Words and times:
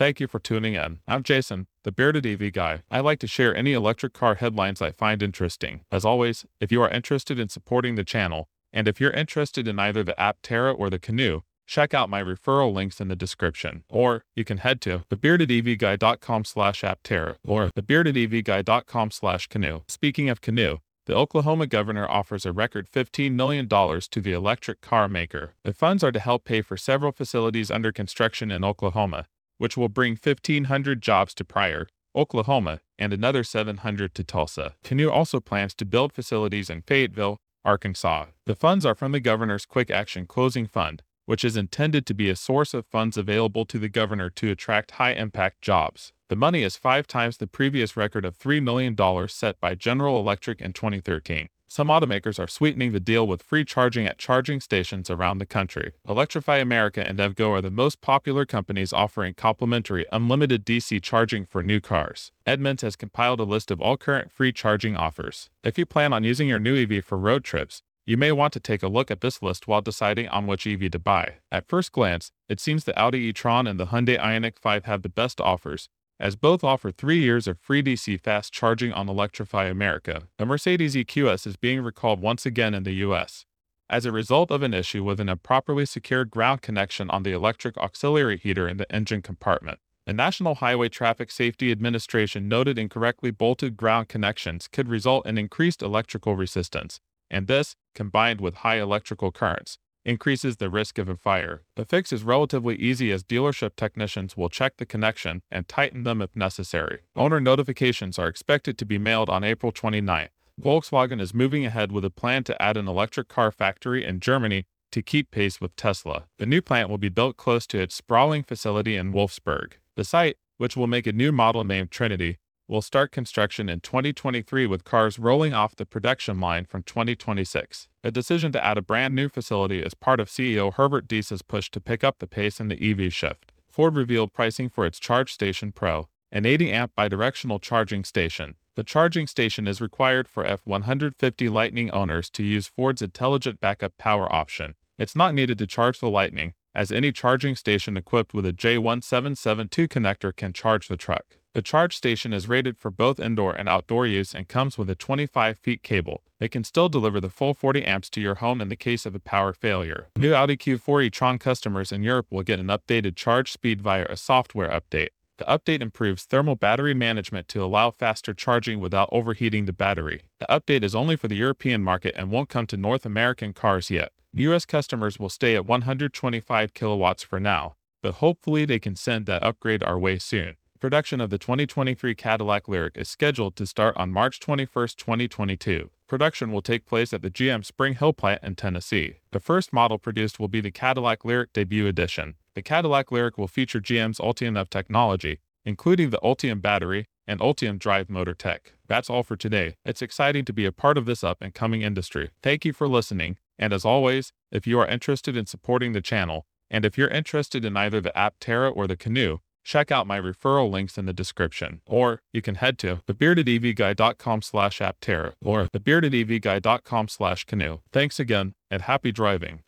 Thank 0.00 0.18
you 0.18 0.28
for 0.28 0.38
tuning 0.38 0.76
in. 0.76 1.00
I'm 1.06 1.22
Jason, 1.22 1.66
the 1.84 1.92
bearded 1.92 2.24
EV 2.24 2.54
guy. 2.54 2.80
I 2.90 3.00
like 3.00 3.18
to 3.18 3.26
share 3.26 3.54
any 3.54 3.74
electric 3.74 4.14
car 4.14 4.36
headlines 4.36 4.80
I 4.80 4.92
find 4.92 5.22
interesting. 5.22 5.82
As 5.92 6.06
always, 6.06 6.46
if 6.58 6.72
you 6.72 6.80
are 6.80 6.88
interested 6.88 7.38
in 7.38 7.50
supporting 7.50 7.96
the 7.96 8.02
channel, 8.02 8.48
and 8.72 8.88
if 8.88 8.98
you're 8.98 9.10
interested 9.10 9.68
in 9.68 9.78
either 9.78 10.02
the 10.02 10.14
Aptera 10.18 10.74
or 10.74 10.88
the 10.88 10.98
Canoo, 10.98 11.42
check 11.66 11.92
out 11.92 12.08
my 12.08 12.22
referral 12.22 12.72
links 12.72 12.98
in 12.98 13.08
the 13.08 13.14
description. 13.14 13.84
Or 13.90 14.24
you 14.34 14.42
can 14.42 14.56
head 14.56 14.80
to 14.80 15.00
thebeardedevguy.com 15.10 16.46
slash 16.46 16.80
aptera 16.80 17.36
or 17.46 17.68
thebeardedevguy.com 17.68 19.10
slash 19.10 19.48
Canoo. 19.48 19.82
Speaking 19.86 20.30
of 20.30 20.40
Canoo, 20.40 20.78
the 21.04 21.14
Oklahoma 21.14 21.66
governor 21.66 22.08
offers 22.08 22.46
a 22.46 22.52
record 22.52 22.88
$15 22.90 23.32
million 23.32 23.68
to 23.68 24.20
the 24.22 24.32
electric 24.32 24.80
car 24.80 25.08
maker. 25.08 25.56
The 25.62 25.74
funds 25.74 26.02
are 26.02 26.12
to 26.12 26.20
help 26.20 26.44
pay 26.44 26.62
for 26.62 26.78
several 26.78 27.12
facilities 27.12 27.70
under 27.70 27.92
construction 27.92 28.50
in 28.50 28.64
Oklahoma, 28.64 29.26
which 29.60 29.76
will 29.76 29.90
bring 29.90 30.12
1,500 30.12 31.02
jobs 31.02 31.34
to 31.34 31.44
Pryor, 31.44 31.86
Oklahoma, 32.16 32.80
and 32.98 33.12
another 33.12 33.44
700 33.44 34.14
to 34.14 34.24
Tulsa. 34.24 34.74
Canoo 34.82 35.10
also 35.10 35.38
plans 35.38 35.74
to 35.74 35.84
build 35.84 36.14
facilities 36.14 36.70
in 36.70 36.80
Fayetteville, 36.80 37.36
Arkansas. 37.62 38.28
The 38.46 38.54
funds 38.54 38.86
are 38.86 38.94
from 38.94 39.12
the 39.12 39.20
governor's 39.20 39.66
Quick 39.66 39.90
Action 39.90 40.26
Closing 40.26 40.66
Fund, 40.66 41.02
which 41.26 41.44
is 41.44 41.58
intended 41.58 42.06
to 42.06 42.14
be 42.14 42.30
a 42.30 42.36
source 42.36 42.72
of 42.72 42.86
funds 42.86 43.18
available 43.18 43.66
to 43.66 43.78
the 43.78 43.90
governor 43.90 44.30
to 44.30 44.50
attract 44.50 44.92
high 44.92 45.12
impact 45.12 45.60
jobs. 45.60 46.14
The 46.30 46.36
money 46.36 46.62
is 46.62 46.78
five 46.78 47.06
times 47.06 47.36
the 47.36 47.46
previous 47.46 47.98
record 47.98 48.24
of 48.24 48.38
$3 48.38 48.62
million 48.62 48.96
set 49.28 49.60
by 49.60 49.74
General 49.74 50.18
Electric 50.18 50.62
in 50.62 50.72
2013. 50.72 51.50
Some 51.72 51.86
automakers 51.86 52.40
are 52.40 52.48
sweetening 52.48 52.90
the 52.90 52.98
deal 52.98 53.24
with 53.28 53.44
free 53.44 53.64
charging 53.64 54.04
at 54.04 54.18
charging 54.18 54.58
stations 54.60 55.08
around 55.08 55.38
the 55.38 55.46
country. 55.46 55.92
Electrify 56.08 56.56
America 56.56 57.06
and 57.06 57.16
EVgo 57.16 57.48
are 57.50 57.60
the 57.60 57.70
most 57.70 58.00
popular 58.00 58.44
companies 58.44 58.92
offering 58.92 59.34
complimentary 59.34 60.04
unlimited 60.10 60.66
DC 60.66 61.00
charging 61.00 61.46
for 61.46 61.62
new 61.62 61.78
cars. 61.78 62.32
Edmunds 62.44 62.82
has 62.82 62.96
compiled 62.96 63.38
a 63.38 63.44
list 63.44 63.70
of 63.70 63.80
all 63.80 63.96
current 63.96 64.32
free 64.32 64.52
charging 64.52 64.96
offers. 64.96 65.48
If 65.62 65.78
you 65.78 65.86
plan 65.86 66.12
on 66.12 66.24
using 66.24 66.48
your 66.48 66.58
new 66.58 66.76
EV 66.76 67.04
for 67.04 67.16
road 67.16 67.44
trips, 67.44 67.84
you 68.04 68.16
may 68.16 68.32
want 68.32 68.52
to 68.54 68.58
take 68.58 68.82
a 68.82 68.88
look 68.88 69.08
at 69.08 69.20
this 69.20 69.40
list 69.40 69.68
while 69.68 69.80
deciding 69.80 70.26
on 70.26 70.48
which 70.48 70.66
EV 70.66 70.90
to 70.90 70.98
buy. 70.98 71.34
At 71.52 71.68
first 71.68 71.92
glance, 71.92 72.32
it 72.48 72.58
seems 72.58 72.82
the 72.82 72.98
Audi 72.98 73.18
e-tron 73.18 73.68
and 73.68 73.78
the 73.78 73.86
Hyundai 73.86 74.18
Ioniq 74.18 74.58
5 74.58 74.86
have 74.86 75.02
the 75.02 75.08
best 75.08 75.40
offers, 75.40 75.88
as 76.20 76.36
both 76.36 76.62
offer 76.62 76.92
three 76.92 77.18
years 77.18 77.48
of 77.48 77.58
free 77.58 77.82
DC 77.82 78.20
fast 78.20 78.52
charging 78.52 78.92
on 78.92 79.08
Electrify 79.08 79.64
America. 79.64 80.24
The 80.36 80.46
Mercedes 80.46 80.94
EQS 80.94 81.46
is 81.46 81.56
being 81.56 81.80
recalled 81.80 82.20
once 82.20 82.44
again 82.46 82.74
in 82.74 82.84
the 82.84 82.92
US 83.06 83.46
as 83.90 84.06
a 84.06 84.12
result 84.12 84.52
of 84.52 84.62
an 84.62 84.72
issue 84.72 85.02
with 85.02 85.18
an 85.18 85.28
improperly 85.28 85.84
secured 85.84 86.30
ground 86.30 86.62
connection 86.62 87.10
on 87.10 87.24
the 87.24 87.32
electric 87.32 87.76
auxiliary 87.76 88.38
heater 88.38 88.68
in 88.68 88.76
the 88.76 88.90
engine 88.94 89.20
compartment. 89.20 89.80
The 90.06 90.12
National 90.12 90.56
Highway 90.56 90.88
Traffic 90.88 91.30
Safety 91.30 91.72
Administration 91.72 92.48
noted 92.48 92.78
incorrectly 92.78 93.32
bolted 93.32 93.76
ground 93.76 94.08
connections 94.08 94.68
could 94.68 94.88
result 94.88 95.26
in 95.26 95.36
increased 95.36 95.82
electrical 95.82 96.36
resistance, 96.36 97.00
and 97.30 97.48
this, 97.48 97.74
combined 97.94 98.40
with 98.40 98.56
high 98.56 98.80
electrical 98.80 99.32
currents, 99.32 99.76
increases 100.04 100.56
the 100.56 100.70
risk 100.70 100.98
of 100.98 101.08
a 101.08 101.16
fire. 101.16 101.62
The 101.76 101.84
fix 101.84 102.12
is 102.12 102.22
relatively 102.22 102.76
easy 102.76 103.12
as 103.12 103.24
dealership 103.24 103.76
technicians 103.76 104.36
will 104.36 104.48
check 104.48 104.76
the 104.76 104.86
connection 104.86 105.42
and 105.50 105.68
tighten 105.68 106.04
them 106.04 106.22
if 106.22 106.34
necessary. 106.34 107.00
Owner 107.16 107.40
notifications 107.40 108.18
are 108.18 108.28
expected 108.28 108.78
to 108.78 108.84
be 108.84 108.98
mailed 108.98 109.28
on 109.28 109.44
April 109.44 109.72
29th. 109.72 110.28
Volkswagen 110.60 111.20
is 111.20 111.32
moving 111.32 111.64
ahead 111.64 111.90
with 111.90 112.04
a 112.04 112.10
plan 112.10 112.44
to 112.44 112.60
add 112.60 112.76
an 112.76 112.88
electric 112.88 113.28
car 113.28 113.50
factory 113.50 114.04
in 114.04 114.20
Germany 114.20 114.64
to 114.92 115.02
keep 115.02 115.30
pace 115.30 115.60
with 115.60 115.76
Tesla. 115.76 116.24
The 116.38 116.46
new 116.46 116.60
plant 116.60 116.88
will 116.88 116.98
be 116.98 117.08
built 117.08 117.36
close 117.36 117.66
to 117.68 117.78
its 117.80 117.94
sprawling 117.94 118.42
facility 118.42 118.96
in 118.96 119.12
Wolfsburg. 119.12 119.74
The 119.96 120.04
site, 120.04 120.36
which 120.58 120.76
will 120.76 120.86
make 120.86 121.06
a 121.06 121.12
new 121.12 121.32
model 121.32 121.64
named 121.64 121.90
Trinity, 121.90 122.38
will 122.70 122.80
start 122.80 123.10
construction 123.10 123.68
in 123.68 123.80
2023 123.80 124.64
with 124.64 124.84
cars 124.84 125.18
rolling 125.18 125.52
off 125.52 125.74
the 125.74 125.84
production 125.84 126.38
line 126.38 126.64
from 126.64 126.84
2026. 126.84 127.88
A 128.04 128.12
decision 128.12 128.52
to 128.52 128.64
add 128.64 128.78
a 128.78 128.82
brand 128.82 129.12
new 129.12 129.28
facility 129.28 129.82
is 129.82 129.92
part 129.92 130.20
of 130.20 130.28
CEO 130.28 130.72
Herbert 130.72 131.08
Diess's 131.08 131.42
push 131.42 131.68
to 131.72 131.80
pick 131.80 132.04
up 132.04 132.20
the 132.20 132.28
pace 132.28 132.60
in 132.60 132.68
the 132.68 132.80
EV 132.80 133.12
shift. 133.12 133.50
Ford 133.68 133.96
revealed 133.96 134.32
pricing 134.32 134.68
for 134.68 134.86
its 134.86 135.00
Charge 135.00 135.32
Station 135.32 135.72
Pro, 135.72 136.08
an 136.30 136.46
80 136.46 136.70
amp 136.70 136.92
bidirectional 136.96 137.60
charging 137.60 138.04
station. 138.04 138.54
The 138.76 138.84
charging 138.84 139.26
station 139.26 139.66
is 139.66 139.80
required 139.80 140.28
for 140.28 140.46
F 140.46 140.60
150 140.64 141.48
Lightning 141.48 141.90
owners 141.90 142.30
to 142.30 142.44
use 142.44 142.68
Ford's 142.68 143.02
intelligent 143.02 143.60
backup 143.60 143.98
power 143.98 144.32
option. 144.32 144.76
It's 144.96 145.16
not 145.16 145.34
needed 145.34 145.58
to 145.58 145.66
charge 145.66 145.98
the 145.98 146.08
Lightning, 146.08 146.54
as 146.72 146.92
any 146.92 147.10
charging 147.10 147.56
station 147.56 147.96
equipped 147.96 148.32
with 148.32 148.46
a 148.46 148.52
J1772 148.52 149.88
connector 149.88 150.34
can 150.34 150.52
charge 150.52 150.86
the 150.86 150.96
truck. 150.96 151.39
The 151.52 151.62
charge 151.62 151.96
station 151.96 152.32
is 152.32 152.48
rated 152.48 152.78
for 152.78 152.92
both 152.92 153.18
indoor 153.18 153.52
and 153.52 153.68
outdoor 153.68 154.06
use 154.06 154.34
and 154.34 154.46
comes 154.46 154.78
with 154.78 154.88
a 154.88 154.94
25 154.94 155.58
feet 155.58 155.82
cable. 155.82 156.22
It 156.38 156.52
can 156.52 156.62
still 156.62 156.88
deliver 156.88 157.20
the 157.20 157.28
full 157.28 157.54
40 157.54 157.84
amps 157.84 158.08
to 158.10 158.20
your 158.20 158.36
home 158.36 158.60
in 158.60 158.68
the 158.68 158.76
case 158.76 159.04
of 159.04 159.16
a 159.16 159.20
power 159.20 159.52
failure. 159.52 160.06
Mm-hmm. 160.14 160.22
New 160.22 160.34
Audi 160.34 160.56
Q4 160.56 161.06
e-tron 161.06 161.38
customers 161.40 161.90
in 161.90 162.04
Europe 162.04 162.28
will 162.30 162.44
get 162.44 162.60
an 162.60 162.68
updated 162.68 163.16
charge 163.16 163.50
speed 163.50 163.82
via 163.82 164.06
a 164.08 164.16
software 164.16 164.68
update. 164.68 165.08
The 165.38 165.44
update 165.46 165.80
improves 165.80 166.22
thermal 166.22 166.54
battery 166.54 166.94
management 166.94 167.48
to 167.48 167.64
allow 167.64 167.90
faster 167.90 168.32
charging 168.32 168.78
without 168.78 169.08
overheating 169.10 169.64
the 169.64 169.72
battery. 169.72 170.22
The 170.38 170.46
update 170.48 170.84
is 170.84 170.94
only 170.94 171.16
for 171.16 171.26
the 171.26 171.36
European 171.36 171.82
market 171.82 172.14
and 172.16 172.30
won't 172.30 172.48
come 172.48 172.66
to 172.68 172.76
North 172.76 173.04
American 173.04 173.54
cars 173.54 173.90
yet. 173.90 174.12
US 174.34 174.64
customers 174.64 175.18
will 175.18 175.28
stay 175.28 175.56
at 175.56 175.66
125 175.66 176.74
kilowatts 176.74 177.24
for 177.24 177.40
now, 177.40 177.74
but 178.02 178.14
hopefully 178.14 178.64
they 178.64 178.78
can 178.78 178.94
send 178.94 179.26
that 179.26 179.42
upgrade 179.42 179.82
our 179.82 179.98
way 179.98 180.16
soon. 180.16 180.54
Production 180.80 181.20
of 181.20 181.28
the 181.28 181.36
2023 181.36 182.14
Cadillac 182.14 182.64
Lyriq 182.64 182.96
is 182.96 183.06
scheduled 183.06 183.54
to 183.56 183.66
start 183.66 183.94
on 183.98 184.10
March 184.10 184.40
21, 184.40 184.88
2022. 184.96 185.90
Production 186.08 186.52
will 186.52 186.62
take 186.62 186.86
place 186.86 187.12
at 187.12 187.20
the 187.20 187.30
GM 187.30 187.66
Spring 187.66 187.96
Hill 187.96 188.14
plant 188.14 188.42
in 188.42 188.54
Tennessee. 188.54 189.16
The 189.30 189.40
first 189.40 189.74
model 189.74 189.98
produced 189.98 190.40
will 190.40 190.48
be 190.48 190.62
the 190.62 190.70
Cadillac 190.70 191.20
Lyriq 191.20 191.48
Debut 191.52 191.86
Edition. 191.86 192.36
The 192.54 192.62
Cadillac 192.62 193.08
Lyriq 193.08 193.36
will 193.36 193.46
feature 193.46 193.78
GM's 193.78 194.20
Ultium 194.20 194.58
of 194.58 194.70
technology, 194.70 195.40
including 195.66 196.08
the 196.08 196.20
Ultium 196.24 196.62
battery 196.62 197.04
and 197.26 197.40
Ultium 197.40 197.78
drive 197.78 198.08
motor 198.08 198.32
tech. 198.32 198.72
That's 198.88 199.10
all 199.10 199.22
for 199.22 199.36
today. 199.36 199.74
It's 199.84 200.00
exciting 200.00 200.46
to 200.46 200.52
be 200.54 200.64
a 200.64 200.72
part 200.72 200.96
of 200.96 201.04
this 201.04 201.22
up 201.22 201.42
and 201.42 201.52
coming 201.52 201.82
industry. 201.82 202.30
Thank 202.42 202.64
you 202.64 202.72
for 202.72 202.88
listening, 202.88 203.36
and 203.58 203.74
as 203.74 203.84
always, 203.84 204.32
if 204.50 204.66
you 204.66 204.80
are 204.80 204.88
interested 204.88 205.36
in 205.36 205.44
supporting 205.44 205.92
the 205.92 206.00
channel, 206.00 206.46
and 206.70 206.86
if 206.86 206.96
you're 206.96 207.08
interested 207.08 207.66
in 207.66 207.76
either 207.76 208.00
the 208.00 208.12
Aptera 208.16 208.74
or 208.74 208.86
the 208.86 208.96
Canoo, 208.96 209.40
check 209.64 209.90
out 209.90 210.06
my 210.06 210.20
referral 210.20 210.70
links 210.70 210.98
in 210.98 211.06
the 211.06 211.12
description. 211.12 211.80
Or 211.86 212.22
you 212.32 212.42
can 212.42 212.56
head 212.56 212.78
to 212.78 213.00
thebeardedevguy.com 213.06 214.42
slash 214.42 214.78
aptera 214.78 215.32
or 215.42 215.66
thebeardedevguy.com 215.66 217.08
slash 217.08 217.46
Canoo. 217.46 217.80
Thanks 217.92 218.20
again, 218.20 218.54
and 218.70 218.82
happy 218.82 219.12
driving. 219.12 219.62